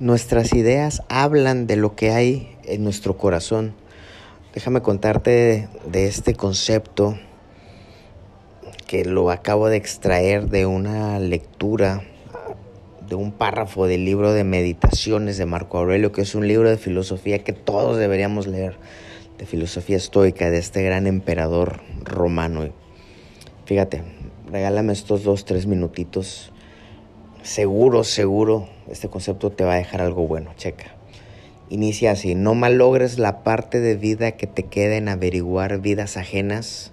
[0.00, 3.74] Nuestras ideas hablan de lo que hay en nuestro corazón.
[4.54, 7.18] Déjame contarte de este concepto
[8.86, 12.02] que lo acabo de extraer de una lectura
[13.06, 16.78] de un párrafo del libro de meditaciones de Marco Aurelio, que es un libro de
[16.78, 18.76] filosofía que todos deberíamos leer,
[19.36, 22.66] de filosofía estoica de este gran emperador romano.
[23.66, 24.02] Fíjate,
[24.50, 26.52] regálame estos dos, tres minutitos.
[27.42, 30.52] Seguro, seguro, este concepto te va a dejar algo bueno.
[30.56, 30.94] Checa.
[31.70, 36.92] Inicia así, no malogres la parte de vida que te queda en averiguar vidas ajenas,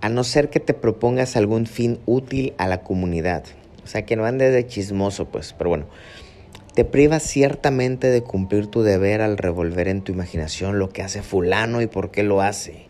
[0.00, 3.44] a no ser que te propongas algún fin útil a la comunidad.
[3.84, 5.86] O sea, que no andes de chismoso, pues, pero bueno.
[6.74, 11.22] Te privas ciertamente de cumplir tu deber al revolver en tu imaginación lo que hace
[11.22, 12.86] fulano y por qué lo hace,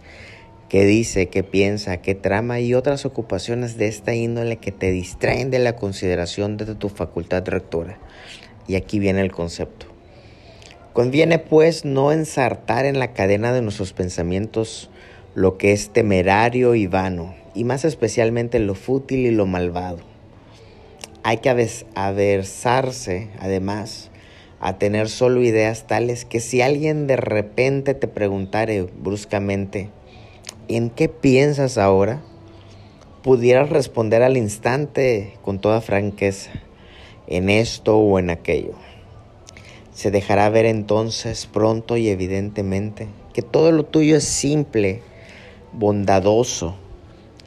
[0.69, 5.51] qué dice, qué piensa, qué trama y otras ocupaciones de esta índole que te distraen
[5.51, 7.98] de la consideración de tu facultad rectora.
[8.66, 9.87] Y aquí viene el concepto.
[10.92, 14.91] Conviene pues no ensartar en la cadena de nuestros pensamientos
[15.34, 20.17] lo que es temerario y vano, y más especialmente lo fútil y lo malvado
[21.27, 21.50] hay que
[21.97, 24.12] aversarse, además,
[24.61, 29.91] a tener solo ideas tales que si alguien de repente te preguntare bruscamente,
[30.69, 32.22] ¿en qué piensas ahora?
[33.27, 36.53] pudieras responder al instante con toda franqueza,
[37.27, 38.75] en esto o en aquello.
[39.92, 45.03] Se dejará ver entonces pronto y evidentemente que todo lo tuyo es simple,
[45.72, 46.77] bondadoso,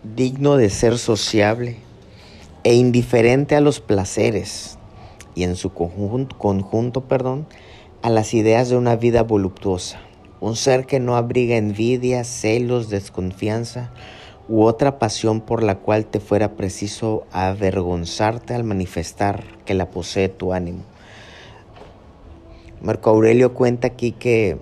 [0.03, 1.78] digno de ser sociable
[2.66, 4.78] e indiferente a los placeres
[5.34, 7.47] y en su conjunto, perdón,
[8.02, 10.02] a las ideas de una vida voluptuosa.
[10.42, 13.92] Un ser que no abriga envidia, celos, desconfianza
[14.48, 20.30] u otra pasión por la cual te fuera preciso avergonzarte al manifestar que la posee
[20.30, 20.84] tu ánimo.
[22.81, 24.58] Marco Aurelio cuenta aquí que,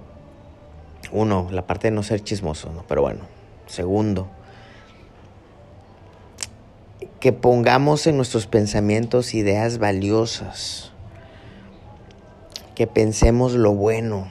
[1.11, 2.84] uno, la parte de no ser chismoso, ¿no?
[2.88, 3.22] pero bueno.
[3.67, 4.28] Segundo,
[7.19, 10.91] que pongamos en nuestros pensamientos ideas valiosas,
[12.75, 14.28] que pensemos lo bueno,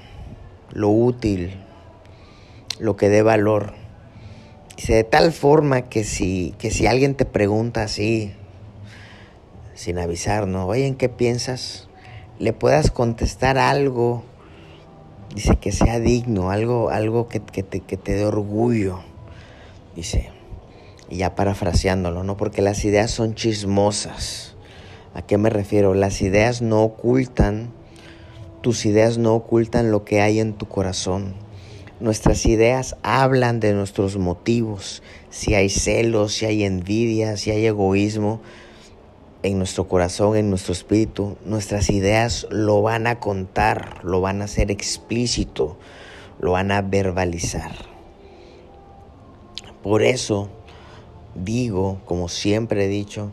[0.77, 1.55] lo útil,
[2.79, 3.73] lo que dé valor.
[4.77, 8.35] Dice, de tal forma que si, que si alguien te pregunta así,
[9.73, 10.67] sin avisar, ¿no?
[10.67, 11.89] Oye, ¿en qué piensas?
[12.39, 14.23] Le puedas contestar algo,
[15.35, 19.01] dice, que sea digno, algo, algo que, que, te, que te dé orgullo.
[19.95, 20.29] Dice,
[21.09, 22.37] y ya parafraseándolo, ¿no?
[22.37, 24.57] Porque las ideas son chismosas.
[25.15, 25.95] ¿A qué me refiero?
[25.95, 27.71] Las ideas no ocultan,
[28.67, 31.35] tus ideas no ocultan lo que hay en tu corazón.
[32.01, 38.41] Nuestras ideas hablan de nuestros motivos, si hay celos, si hay envidia, si hay egoísmo
[39.45, 41.37] en nuestro corazón, en nuestro espíritu.
[41.45, 45.79] Nuestras ideas lo van a contar, lo van a hacer explícito,
[46.41, 47.71] lo van a verbalizar.
[49.81, 50.49] Por eso
[51.37, 53.31] digo, como siempre he dicho,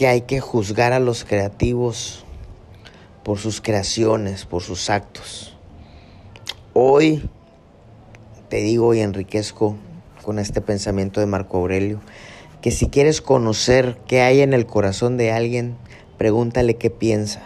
[0.00, 2.24] que hay que juzgar a los creativos
[3.22, 5.54] por sus creaciones, por sus actos.
[6.72, 7.28] Hoy
[8.48, 9.76] te digo y enriquezco
[10.22, 12.00] con este pensamiento de Marco Aurelio,
[12.62, 15.76] que si quieres conocer qué hay en el corazón de alguien,
[16.16, 17.42] pregúntale qué piensa.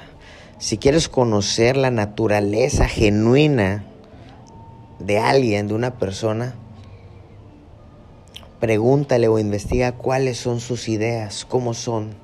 [0.58, 3.84] Si quieres conocer la naturaleza genuina
[5.00, 6.54] de alguien, de una persona,
[8.60, 12.23] Pregúntale o investiga cuáles son sus ideas, cómo son.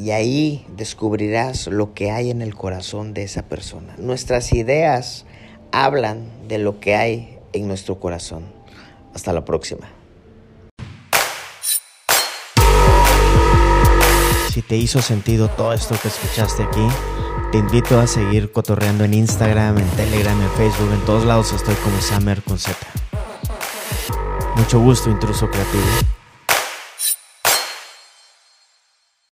[0.00, 3.94] Y ahí descubrirás lo que hay en el corazón de esa persona.
[3.98, 5.26] Nuestras ideas
[5.72, 8.44] hablan de lo que hay en nuestro corazón.
[9.14, 9.90] Hasta la próxima.
[14.50, 16.86] Si te hizo sentido todo esto que escuchaste aquí,
[17.52, 21.74] te invito a seguir cotorreando en Instagram, en Telegram, en Facebook, en todos lados estoy
[21.74, 22.74] como Summer con Z.
[24.56, 26.19] Mucho gusto, intruso creativo.